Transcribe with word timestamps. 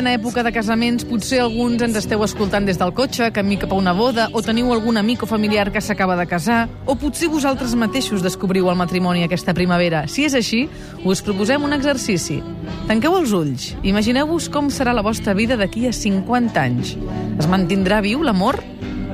plena 0.00 0.16
època 0.16 0.40
de 0.40 0.48
casaments, 0.48 1.04
potser 1.04 1.42
alguns 1.44 1.82
ens 1.84 1.98
esteu 1.98 2.22
escoltant 2.24 2.64
des 2.64 2.78
del 2.80 2.94
cotxe, 2.96 3.26
camí 3.36 3.58
cap 3.60 3.74
a 3.74 3.76
una 3.76 3.92
boda, 3.92 4.30
o 4.32 4.40
teniu 4.40 4.70
algun 4.72 4.96
amic 4.96 5.26
o 5.26 5.28
familiar 5.28 5.66
que 5.74 5.82
s'acaba 5.84 6.14
de 6.16 6.24
casar, 6.24 6.70
o 6.88 6.94
potser 6.96 7.28
vosaltres 7.28 7.74
mateixos 7.76 8.24
descobriu 8.24 8.70
el 8.72 8.78
matrimoni 8.80 9.26
aquesta 9.26 9.52
primavera. 9.52 10.06
Si 10.08 10.24
és 10.24 10.32
així, 10.38 10.62
us 11.04 11.20
proposem 11.20 11.66
un 11.68 11.76
exercici. 11.76 12.38
Tanqueu 12.88 13.18
els 13.18 13.34
ulls. 13.36 13.74
Imagineu-vos 13.82 14.48
com 14.48 14.70
serà 14.72 14.94
la 14.96 15.04
vostra 15.04 15.34
vida 15.36 15.58
d'aquí 15.60 15.84
a 15.84 15.92
50 15.92 16.62
anys. 16.62 16.94
Es 17.36 17.50
mantindrà 17.50 18.00
viu 18.00 18.24
l'amor? 18.24 18.56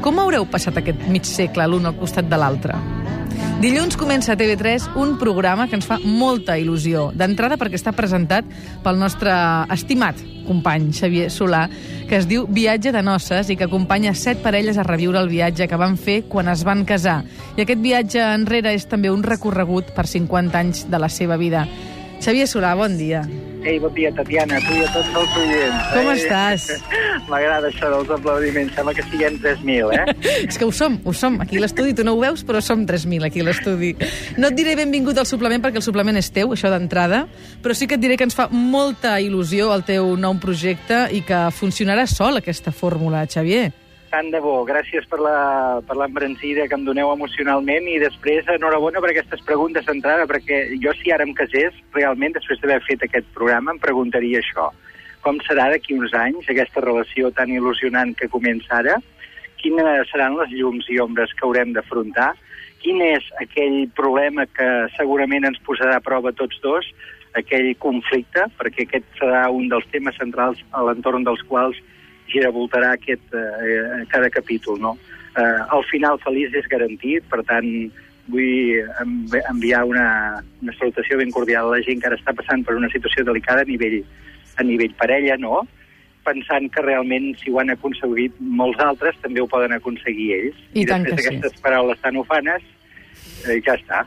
Com 0.06 0.22
haureu 0.22 0.46
passat 0.46 0.78
aquest 0.78 1.02
mig 1.10 1.26
segle 1.26 1.66
l'un 1.66 1.90
al 1.90 1.98
costat 1.98 2.30
de 2.30 2.38
l'altre? 2.38 2.78
Dilluns 3.60 3.96
comença 3.96 4.34
a 4.34 4.36
TV3 4.36 4.92
un 5.00 5.16
programa 5.18 5.64
que 5.66 5.78
ens 5.78 5.86
fa 5.88 5.96
molta 6.02 6.58
il·lusió. 6.60 7.08
D'entrada 7.16 7.56
perquè 7.56 7.78
està 7.80 7.94
presentat 7.96 8.44
pel 8.84 9.00
nostre 9.00 9.32
estimat 9.72 10.20
company 10.46 10.92
Xavier 10.94 11.30
Solà, 11.32 11.64
que 12.06 12.20
es 12.20 12.28
diu 12.30 12.46
Viatge 12.46 12.92
de 12.94 13.02
Noces 13.02 13.50
i 13.50 13.56
que 13.58 13.66
acompanya 13.66 14.14
set 14.14 14.44
parelles 14.44 14.78
a 14.78 14.86
reviure 14.86 15.18
el 15.20 15.32
viatge 15.32 15.66
que 15.68 15.80
van 15.80 15.98
fer 15.98 16.22
quan 16.30 16.52
es 16.52 16.62
van 16.68 16.84
casar. 16.86 17.22
I 17.56 17.64
aquest 17.64 17.82
viatge 17.82 18.22
enrere 18.22 18.76
és 18.76 18.86
també 18.86 19.10
un 19.10 19.26
recorregut 19.26 19.92
per 19.96 20.06
50 20.06 20.62
anys 20.62 20.86
de 20.90 21.02
la 21.02 21.10
seva 21.10 21.36
vida. 21.40 21.66
Xavier 22.20 22.46
Solà, 22.48 22.76
bon 22.78 22.96
dia. 22.96 23.26
Ei, 23.66 23.80
bon 23.82 23.90
dia, 23.96 24.12
Tatiana, 24.14 24.60
tu 24.62 24.76
i 24.78 24.84
a 24.84 24.90
tots 24.94 25.08
els 25.18 25.32
oients. 25.40 25.86
Com 25.90 26.06
eh? 26.06 26.12
estàs? 26.14 26.66
M'agrada 27.30 27.66
això 27.66 27.88
dels 27.90 28.12
aplaudiments, 28.14 28.76
sembla 28.76 28.92
que 28.94 29.02
siguem 29.08 29.40
3.000, 29.42 29.90
eh? 29.90 30.04
És 30.46 30.54
que 30.54 30.68
ho 30.68 30.70
som, 30.70 31.00
ho 31.02 31.14
som. 31.16 31.40
Aquí 31.42 31.58
l'estudi 31.58 31.96
tu 31.98 32.04
no 32.06 32.14
ho 32.14 32.20
veus, 32.22 32.44
però 32.46 32.62
som 32.62 32.84
3.000 32.86 33.26
aquí 33.26 33.42
l'estudi. 33.42 33.90
No 34.38 34.52
et 34.52 34.58
diré 34.58 34.76
benvingut 34.78 35.18
al 35.18 35.26
suplement 35.26 35.64
perquè 35.64 35.82
el 35.82 35.86
suplement 35.86 36.20
és 36.20 36.30
teu, 36.30 36.54
això 36.54 36.70
d'entrada, 36.70 37.24
però 37.64 37.74
sí 37.74 37.90
que 37.90 37.98
et 37.98 38.04
diré 38.04 38.14
que 38.14 38.28
ens 38.28 38.38
fa 38.38 38.46
molta 38.54 39.16
il·lusió 39.18 39.72
el 39.74 39.82
teu 39.88 40.14
nou 40.14 40.38
projecte 40.38 41.08
i 41.10 41.24
que 41.26 41.48
funcionarà 41.58 42.06
sol 42.06 42.38
aquesta 42.38 42.70
fórmula, 42.70 43.26
Xavier. 43.26 43.72
Tant 44.16 44.30
de 44.32 44.38
bo, 44.40 44.62
gràcies 44.64 45.04
per 45.10 45.18
l'embranzida 45.20 46.64
que 46.70 46.76
em 46.78 46.84
doneu 46.86 47.10
emocionalment 47.12 47.84
i 47.92 47.98
després 48.00 48.46
enhorabona 48.48 49.02
per 49.04 49.10
aquestes 49.10 49.42
preguntes 49.44 49.84
d'entrada, 49.84 50.24
perquè 50.30 50.60
jo 50.80 50.94
si 50.96 51.10
ara 51.12 51.26
em 51.26 51.34
casés, 51.36 51.74
realment, 51.92 52.32
després 52.32 52.62
d'haver 52.62 52.78
fet 52.86 53.02
aquest 53.04 53.26
programa, 53.34 53.74
em 53.74 53.80
preguntaria 53.82 54.40
això. 54.40 54.70
Com 55.20 55.36
serà 55.44 55.66
d'aquí 55.68 55.92
uns 55.98 56.14
anys 56.16 56.48
aquesta 56.48 56.80
relació 56.80 57.28
tan 57.36 57.52
il·lusionant 57.52 58.14
que 58.16 58.30
comença 58.32 58.78
ara? 58.78 58.94
Quines 59.60 60.08
seran 60.08 60.38
les 60.40 60.54
llums 60.54 60.88
i 60.88 60.96
ombres 61.04 61.34
que 61.36 61.44
haurem 61.44 61.74
d'afrontar? 61.76 62.30
Quin 62.80 63.02
és 63.04 63.26
aquell 63.42 63.82
problema 64.00 64.46
que 64.48 64.70
segurament 64.94 65.44
ens 65.50 65.60
posarà 65.68 65.98
a 66.00 66.06
prova 66.06 66.32
tots 66.32 66.56
dos, 66.64 66.88
aquell 67.36 67.68
conflicte, 67.84 68.48
perquè 68.56 68.88
aquest 68.88 69.12
serà 69.20 69.44
un 69.52 69.68
dels 69.68 69.84
temes 69.92 70.16
centrals 70.16 70.64
a 70.72 70.86
l'entorn 70.88 71.28
dels 71.28 71.44
quals 71.52 71.84
giravoltarà 72.32 72.94
aquest, 72.96 73.22
eh, 73.34 74.04
cada 74.08 74.30
capítol, 74.30 74.80
no? 74.80 74.96
Eh, 75.36 75.60
el 75.76 75.84
final 75.90 76.18
feliç 76.24 76.54
és 76.56 76.68
garantit, 76.72 77.24
per 77.30 77.42
tant, 77.44 77.68
vull 78.26 78.82
env 79.02 79.34
enviar 79.52 79.84
una, 79.86 80.42
una 80.62 80.74
salutació 80.78 81.18
ben 81.20 81.30
cordial 81.30 81.68
a 81.68 81.76
la 81.76 81.82
gent 81.86 82.00
que 82.02 82.08
ara 82.10 82.18
està 82.18 82.34
passant 82.34 82.64
per 82.66 82.74
una 82.74 82.90
situació 82.90 83.24
delicada 83.24 83.62
a 83.62 83.68
nivell, 83.68 84.00
a 84.56 84.66
nivell 84.66 84.94
parella, 84.98 85.36
no? 85.38 85.66
pensant 86.26 86.66
que 86.74 86.82
realment 86.82 87.34
si 87.38 87.52
ho 87.52 87.60
han 87.62 87.70
aconseguit 87.70 88.34
molts 88.60 88.80
altres 88.82 89.18
també 89.22 89.42
ho 89.42 89.46
poden 89.50 89.76
aconseguir 89.76 90.32
ells. 90.34 90.56
I, 90.72 90.82
I 90.82 90.86
després 90.88 91.20
que 91.20 91.22
sí. 91.22 91.36
d'aquestes 91.36 91.62
paraules 91.62 92.00
tan 92.02 92.18
ufanes, 92.18 92.64
eh, 93.44 93.60
ja 93.64 93.74
està. 93.76 94.04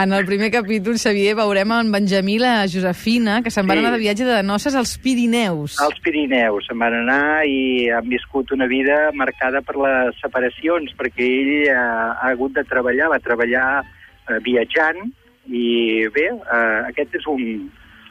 En 0.00 0.12
el 0.12 0.24
primer 0.26 0.50
capítol, 0.50 0.96
Xavier, 0.98 1.34
veurem 1.38 1.70
en 1.76 1.90
Benjamí 1.92 2.36
i 2.36 2.38
la 2.42 2.66
Josefina, 2.70 3.42
que 3.42 3.50
se'n 3.50 3.66
van 3.66 3.78
Sí. 3.78 3.84
anar 3.84 3.92
de 3.92 4.02
viatge 4.02 4.24
de 4.24 4.42
noces 4.42 4.74
als 4.74 4.96
Pirineus. 4.98 5.78
Als 5.80 6.00
Pirineus 6.00 6.66
se'n 6.66 6.78
van 6.78 6.94
anar 6.94 7.44
i 7.46 7.88
han 7.90 8.08
viscut 8.08 8.50
una 8.52 8.66
vida 8.66 9.10
marcada 9.12 9.60
per 9.62 9.76
les 9.76 10.16
separacions, 10.20 10.94
perquè 10.96 11.26
ell 11.26 11.68
eh, 11.68 11.74
ha 11.76 12.30
hagut 12.32 12.52
de 12.54 12.64
treballar, 12.64 13.10
va 13.10 13.18
treballar 13.20 13.84
eh, 14.28 14.38
viatjant, 14.42 15.12
i 15.46 16.06
bé, 16.14 16.30
eh, 16.32 16.80
aquest 16.88 17.14
és 17.20 17.26
un, 17.26 17.70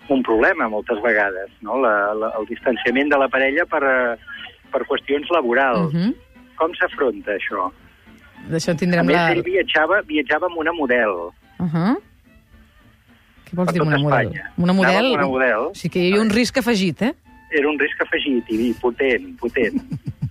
un 0.10 0.22
problema 0.24 0.68
moltes 0.70 1.02
vegades, 1.02 1.50
no? 1.62 1.80
la, 1.82 2.14
la, 2.14 2.34
el 2.38 2.46
distanciament 2.46 3.10
de 3.10 3.18
la 3.18 3.28
parella 3.28 3.66
per, 3.66 3.84
eh, 3.84 4.18
per 4.72 4.84
qüestions 4.86 5.30
laborals. 5.32 5.94
Uh 5.94 6.00
-huh. 6.00 6.14
Com 6.56 6.72
s'afronta 6.76 7.34
això? 7.34 7.72
D'això 8.50 8.74
en 8.74 8.78
A 8.78 8.80
tindrem 8.80 9.06
més, 9.08 9.16
la... 9.16 9.32
ell 9.32 9.44
viatjava, 9.46 10.02
viatjava 10.08 10.50
amb 10.50 10.58
una 10.58 10.74
model. 10.74 11.14
Uh 11.60 11.68
-huh. 11.68 11.94
Què 13.48 13.56
vols 13.56 13.68
Per 13.68 13.74
dir 13.74 13.82
amb 13.82 13.92
una 13.92 14.00
model? 14.00 14.28
Una 14.58 14.74
Anava 14.74 14.74
model? 14.74 15.06
amb 15.06 15.14
una 15.20 15.28
model. 15.28 15.60
O 15.72 15.76
sigui 15.76 15.94
que 15.94 16.00
hi 16.00 16.12
havia 16.12 16.22
un 16.22 16.30
risc 16.30 16.58
afegit, 16.58 17.02
eh? 17.02 17.14
Era 17.52 17.70
un 17.70 17.80
risc 17.80 18.02
afegit 18.02 18.50
i, 18.50 18.74
potent, 18.82 19.38
potent. 19.38 19.82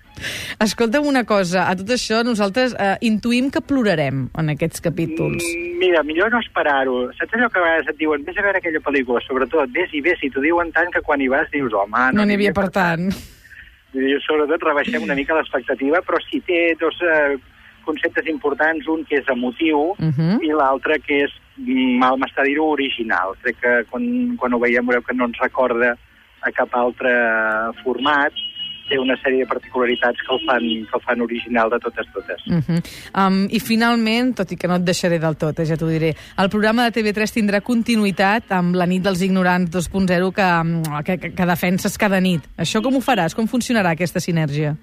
Escolta'm 0.61 1.07
una 1.07 1.25
cosa, 1.25 1.67
a 1.69 1.75
tot 1.75 1.89
això 1.91 2.23
nosaltres 2.23 2.75
eh, 2.79 2.97
intuïm 3.01 3.51
que 3.51 3.61
plorarem 3.61 4.29
en 4.39 4.49
aquests 4.55 4.81
capítols. 4.81 5.43
Mm, 5.43 5.79
Mira, 5.83 6.03
millor 6.07 6.31
no 6.31 6.39
esperar-ho. 6.39 7.11
Saps 7.19 7.35
allò 7.35 7.49
que 7.51 7.59
a 7.59 7.63
vegades 7.63 7.89
et 7.91 7.99
diuen, 7.99 8.23
vés 8.25 8.39
a 8.39 8.43
veure 8.43 8.59
aquella 8.59 8.79
pel·lícula, 8.81 9.23
sobretot, 9.27 9.73
vés 9.75 9.91
i 9.93 10.01
vés, 10.01 10.23
i 10.23 10.31
t'ho 10.31 10.41
diuen 10.41 10.71
tant 10.73 10.93
que 10.95 11.03
quan 11.03 11.21
hi 11.21 11.29
vas 11.29 11.51
dius, 11.51 11.73
home, 11.73 12.13
No 12.15 12.25
n'hi 12.25 12.35
havia 12.39 12.53
per 12.53 12.69
tant. 12.71 13.09
I 13.93 14.15
sobretot 14.25 14.63
rebaixem 14.63 15.03
una 15.03 15.15
mica 15.19 15.35
l'expectativa, 15.35 16.01
però 16.07 16.21
sí 16.31 16.41
té 16.47 16.77
dos 16.81 16.95
eh, 17.03 17.37
conceptes 17.83 18.27
importants, 18.31 18.87
un 18.89 19.05
que 19.05 19.19
és 19.21 19.29
emotiu 19.29 19.93
Uh 19.99 20.11
-huh. 20.11 20.39
i 20.43 20.51
l'altre 20.53 20.99
que 21.01 21.25
és, 21.25 21.33
mal 21.99 22.17
m'està 22.19 22.45
dir-ho, 22.45 22.65
original. 22.71 23.35
Crec 23.43 23.57
que 23.61 23.85
quan, 23.91 24.37
quan 24.37 24.55
ho 24.55 24.59
veiem 24.59 24.87
veureu 24.87 25.03
que 25.03 25.15
no 25.15 25.27
ens 25.27 25.39
recorda 25.39 25.97
a 26.41 26.51
cap 26.51 26.75
altre 26.75 27.11
format, 27.85 28.33
té 28.89 28.99
una 28.99 29.17
sèrie 29.23 29.45
de 29.45 29.49
particularitats 29.49 30.21
que 30.21 30.35
el 30.35 30.41
fan, 30.47 30.69
que 30.89 30.99
el 30.99 31.05
fan 31.07 31.25
original 31.25 31.71
de 31.71 31.79
totes 31.79 32.07
totes. 32.13 32.47
Uh 32.47 32.61
-huh. 32.61 32.81
um, 33.21 33.47
I 33.51 33.61
finalment, 33.61 34.35
tot 34.37 34.53
i 34.53 34.57
que 34.57 34.69
no 34.69 34.77
et 34.77 34.85
deixaré 34.85 35.19
del 35.19 35.37
tot, 35.37 35.59
eh, 35.59 35.67
ja 35.67 35.77
t'ho 35.77 35.89
diré, 35.89 36.15
el 36.37 36.49
programa 36.51 36.85
de 36.85 36.93
TV3 36.93 37.33
tindrà 37.33 37.61
continuïtat 37.61 38.53
amb 38.53 38.75
la 38.75 38.87
nit 38.87 39.03
dels 39.03 39.23
ignorants 39.23 39.71
2.0 39.71 40.33
que, 40.33 41.05
que, 41.05 41.19
que, 41.19 41.35
que 41.35 41.47
defenses 41.47 41.97
cada 41.99 42.21
nit. 42.21 42.43
Això 42.57 42.83
com 42.83 42.95
ho 42.97 43.01
faràs? 43.01 43.35
Com 43.35 43.47
funcionarà 43.47 43.91
aquesta 43.91 44.21
sinergia? 44.21 44.77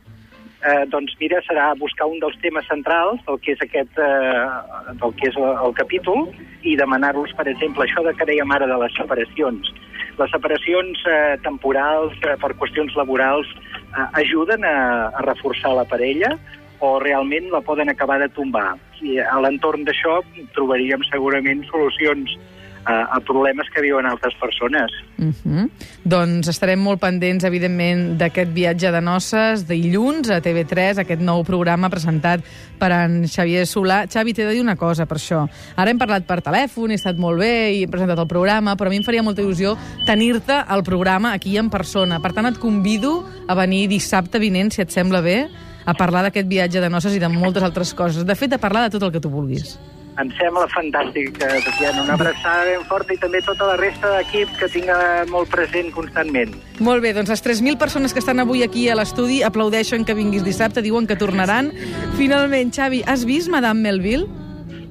Eh, 0.60 0.86
doncs 0.92 1.14
mira, 1.22 1.40
serà 1.48 1.70
buscar 1.80 2.10
un 2.12 2.18
dels 2.20 2.36
temes 2.44 2.66
centrals 2.68 3.22
del 3.28 3.38
que 3.40 3.54
és 3.56 3.62
aquest, 3.64 3.96
eh, 3.96 4.90
del 5.00 5.14
que 5.16 5.30
és 5.30 5.38
el, 5.40 5.48
el 5.66 5.76
capítol 5.78 6.26
i 6.68 6.76
demanar-los, 6.76 7.32
per 7.38 7.48
exemple, 7.48 7.86
això 7.86 8.04
de 8.04 8.12
que 8.18 8.28
dèiem 8.28 8.52
ara 8.52 8.68
de 8.68 8.80
les 8.82 8.98
separacions. 9.00 9.72
Les 10.20 10.34
separacions 10.36 11.06
eh, 11.08 11.38
temporals 11.46 12.18
eh, 12.28 12.36
per 12.42 12.52
qüestions 12.60 12.98
laborals 13.00 13.48
eh, 13.56 14.08
ajuden 14.20 14.68
a, 14.68 14.76
a 15.16 15.24
reforçar 15.30 15.72
la 15.78 15.88
parella 15.88 16.36
o 16.84 16.98
realment 17.00 17.48
la 17.54 17.64
poden 17.64 17.88
acabar 17.92 18.20
de 18.20 18.28
tombar. 18.36 18.74
I 19.00 19.22
a 19.24 19.40
l'entorn 19.40 19.88
d'això 19.88 20.20
trobaríem 20.58 21.08
segurament 21.08 21.64
solucions 21.72 22.36
a, 22.86 23.16
a 23.16 23.20
problemes 23.26 23.68
que 23.74 23.82
viuen 23.82 24.06
altres 24.06 24.34
persones. 24.40 24.92
Uh 25.18 25.34
-huh. 25.46 25.70
Doncs 26.04 26.48
estarem 26.48 26.80
molt 26.80 27.00
pendents, 27.00 27.44
evidentment, 27.44 28.18
d'aquest 28.18 28.52
viatge 28.54 28.92
de 28.92 29.02
noces, 29.02 29.68
dilluns 29.68 30.30
a 30.30 30.42
TV3, 30.42 31.00
aquest 31.00 31.22
nou 31.22 31.44
programa 31.44 31.90
presentat 31.90 32.42
per 32.80 32.92
en 32.92 33.28
Xavier 33.28 33.66
Solà. 33.66 34.08
Xavi, 34.08 34.34
t'he 34.34 34.46
de 34.46 34.54
dir 34.54 34.62
una 34.62 34.76
cosa 34.76 35.06
per 35.06 35.18
això. 35.18 35.48
Ara 35.76 35.92
hem 35.92 35.98
parlat 35.98 36.26
per 36.26 36.42
telèfon, 36.42 36.92
he 36.92 36.96
estat 36.96 37.18
molt 37.18 37.40
bé 37.40 37.74
i 37.74 37.84
hem 37.84 37.92
presentat 37.92 38.20
el 38.20 38.28
programa, 38.28 38.76
però 38.76 38.88
a 38.88 38.90
mi 38.90 38.98
em 38.98 39.04
faria 39.04 39.24
molta 39.24 39.42
il·lusió 39.42 39.78
tenir-te 40.06 40.64
al 40.68 40.84
programa 40.84 41.34
aquí 41.34 41.58
en 41.58 41.70
persona. 41.70 42.20
Per 42.20 42.34
tant, 42.34 42.46
et 42.46 42.58
convido 42.58 43.26
a 43.48 43.56
venir 43.56 43.88
dissabte 43.88 44.40
vinent, 44.40 44.72
si 44.72 44.82
et 44.82 44.92
sembla 44.92 45.22
bé, 45.22 45.50
a 45.86 45.94
parlar 45.94 46.24
d'aquest 46.24 46.48
viatge 46.48 46.82
de 46.82 46.90
noces 46.90 47.16
i 47.16 47.20
de 47.20 47.30
moltes 47.30 47.64
altres 47.64 47.94
coses. 47.94 48.26
De 48.26 48.36
fet, 48.36 48.54
a 48.54 48.58
parlar 48.58 48.84
de 48.84 48.98
tot 48.98 49.04
el 49.04 49.12
que 49.12 49.20
tu 49.20 49.30
vulguis. 49.30 49.80
Em 50.20 50.28
sembla 50.36 50.66
fantàstic, 50.74 51.38
Tatiana. 51.40 52.04
Una 52.04 52.16
abraçada 52.18 52.66
ben 52.68 52.84
forta 52.90 53.16
i 53.16 53.20
també 53.22 53.40
tota 53.46 53.70
la 53.70 53.78
resta 53.80 54.12
d'equip 54.18 54.52
que 54.60 54.68
tinga 54.74 54.98
molt 55.32 55.52
present 55.54 55.94
constantment. 55.96 56.58
Molt 56.84 57.06
bé, 57.06 57.14
doncs 57.16 57.32
les 57.32 57.44
3.000 57.46 57.80
persones 57.80 58.16
que 58.16 58.20
estan 58.20 58.44
avui 58.44 58.66
aquí 58.66 58.90
a 58.90 58.98
l'estudi 59.00 59.42
aplaudeixen 59.48 60.04
que 60.04 60.18
vinguis 60.18 60.44
dissabte, 60.44 60.84
diuen 60.84 61.08
que 61.08 61.16
tornaran. 61.20 61.72
Finalment, 62.20 62.74
Xavi, 62.76 63.04
has 63.08 63.24
vist 63.30 63.48
Madame 63.54 63.80
Melville? 63.86 64.28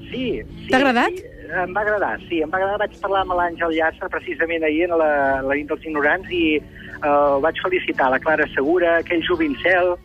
Sí. 0.09 0.41
sí 0.41 0.71
T'ha 0.71 0.81
agradat? 0.81 1.13
Sí, 1.13 1.38
em 1.49 1.73
va 1.75 1.81
agradar, 1.81 2.19
sí. 2.29 2.43
Em 2.43 2.50
va 2.50 2.59
agradar. 2.59 2.79
Vaig 2.87 2.99
parlar 3.00 3.23
amb 3.25 3.33
l'Àngel 3.39 3.73
Llàcer 3.77 4.09
precisament 4.12 4.65
ahir 4.65 4.85
en 4.89 4.97
la, 4.99 5.41
la 5.43 5.55
nit 5.55 5.69
dels 5.71 5.85
ignorants 5.85 6.29
i 6.31 6.56
eh, 6.59 7.35
vaig 7.45 7.61
felicitar 7.62 8.11
la 8.11 8.19
Clara 8.21 8.47
Segura, 8.55 8.99
aquell 8.99 9.25
jovincel, 9.27 9.97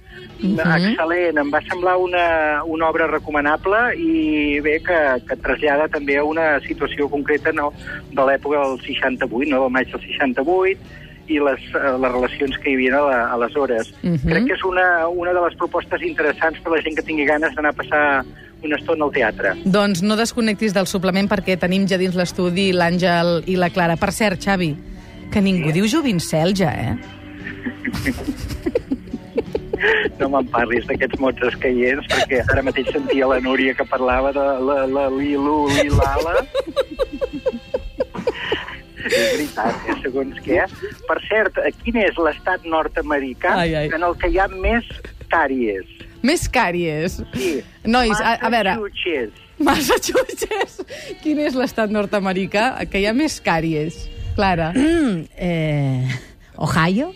Mhm. 0.43 0.59
excel·lent. 0.59 1.37
Em 1.39 1.49
va 1.53 1.59
semblar 1.69 1.95
una, 1.97 2.63
una 2.65 2.89
obra 2.89 3.07
recomanable 3.07 3.95
i 3.97 4.59
bé 4.61 4.79
que, 4.83 4.97
que 5.27 5.35
trasllada 5.37 5.87
també 5.87 6.17
a 6.17 6.23
una 6.23 6.59
situació 6.61 7.07
concreta 7.09 7.51
no, 7.53 7.71
de 8.11 8.25
l'època 8.27 8.59
del 8.65 8.79
68, 8.81 9.49
no, 9.49 9.61
del 9.63 9.71
maig 9.71 9.89
del 9.91 10.01
68, 10.01 10.79
i 11.27 11.39
les, 11.39 11.61
eh, 11.75 11.93
les 12.01 12.11
relacions 12.11 12.57
que 12.59 12.71
hi 12.71 12.75
havia 12.75 12.97
a 12.99 13.01
la- 13.07 13.27
aleshores. 13.37 13.93
Mhm. 14.03 14.27
Crec 14.27 14.45
que 14.47 14.53
és 14.53 14.63
una, 14.63 15.07
una 15.07 15.33
de 15.33 15.41
les 15.47 15.55
propostes 15.55 16.01
interessants 16.01 16.59
per 16.59 16.73
la 16.75 16.81
gent 16.81 16.95
que 16.97 17.03
tingui 17.07 17.25
ganes 17.25 17.55
d'anar 17.55 17.69
a 17.71 17.79
passar 17.79 18.25
una 18.63 18.79
estona 18.79 19.05
al 19.05 19.13
teatre. 19.15 19.53
Doncs 19.65 20.01
no 20.05 20.17
desconnectis 20.19 20.73
del 20.75 20.87
suplement 20.89 21.29
perquè 21.31 21.57
tenim 21.59 21.87
ja 21.89 21.99
dins 22.01 22.15
l'estudi 22.17 22.71
l'Àngel 22.75 23.43
i 23.51 23.57
la 23.59 23.69
Clara. 23.73 23.97
Per 23.99 24.11
cert, 24.15 24.41
Xavi, 24.43 24.71
que 25.33 25.41
ningú 25.43 25.73
diu 25.75 25.87
jovincel 25.89 26.55
ja, 26.57 26.71
eh? 26.73 26.95
No 30.19 30.29
me'n 30.31 30.47
parlis 30.53 30.85
d'aquests 30.87 31.19
mots 31.19 31.43
escaients, 31.49 32.05
perquè 32.07 32.39
ara 32.45 32.63
mateix 32.63 32.87
sentia 32.93 33.27
la 33.27 33.39
Núria 33.43 33.73
que 33.75 33.85
parlava 33.89 34.31
de 34.35 34.45
la, 34.63 34.77
la 34.87 35.07
lilu, 35.11 35.65
lilala. 35.73 36.37
És 39.03 39.25
veritat, 39.33 39.81
eh, 39.89 39.97
segons 40.05 40.39
què. 40.45 40.61
Per 41.09 41.17
cert, 41.27 41.59
quin 41.81 41.99
és 42.05 42.15
l'estat 42.21 42.63
nord-americà 42.63 43.57
en 43.65 44.07
el 44.07 44.15
que 44.21 44.31
hi 44.31 44.39
ha 44.39 44.47
més 44.53 44.87
càries? 45.33 45.89
Més 46.23 46.47
càries. 46.47 47.19
Sí. 47.35 47.53
Nois, 47.83 48.15
a, 48.23 48.37
a 48.39 48.49
veure, 48.53 48.77
Massachusetts. 49.63 50.79
Quin 51.23 51.39
és 51.43 51.55
l'estat 51.57 51.91
nord-americà 51.93 52.71
que 52.89 53.03
hi 53.03 53.07
ha 53.09 53.13
més 53.15 53.39
càries? 53.43 54.05
Clara. 54.37 54.71
Mm, 54.73 55.27
eh, 55.37 56.15
Ohio? 56.57 57.11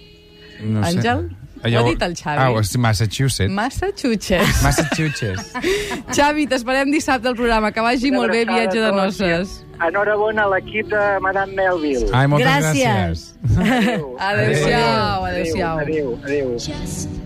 No 0.61 0.83
sé. 0.83 0.97
Àngel? 0.97 1.27
Ho 1.57 1.79
ha 1.79 1.83
dit 1.87 2.03
el 2.05 2.13
Xavi. 2.15 2.37
Ah, 2.37 2.51
és 2.59 2.75
Massachusetts. 2.77 3.53
Massachusetts. 3.53 4.61
Massachusetts. 4.61 5.53
Xavi, 6.17 6.45
t'esperem 6.51 6.91
dissabte 6.93 7.31
al 7.31 7.35
programa. 7.39 7.71
Que 7.73 7.81
vagi 7.81 8.11
molt 8.13 8.31
bé, 8.31 8.43
viatge 8.45 8.77
de 8.83 8.91
noces. 8.93 9.57
Enhorabona 9.81 10.45
a 10.45 10.51
l'equip 10.53 10.89
de 10.93 11.03
Madame 11.25 11.57
Melville. 11.57 12.09
Ai, 12.13 12.27
moltes 12.29 12.49
Gràcies. 12.49 12.83
gràcies. 12.85 13.27
Adéu. 13.57 14.15
Adéu-siau, 14.19 14.81
Adéu. 14.81 15.29
adéu-siau. 15.31 15.77
Adéu, 15.85 16.19
adéu. 16.25 16.57
Just 16.59 17.16